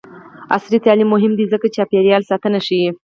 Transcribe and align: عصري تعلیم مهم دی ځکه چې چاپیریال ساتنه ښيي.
عصري 0.55 0.77
تعلیم 0.85 1.09
مهم 1.13 1.31
دی 1.37 1.45
ځکه 1.53 1.65
چې 1.69 1.75
چاپیریال 1.77 2.21
ساتنه 2.31 2.59
ښيي. 2.67 2.89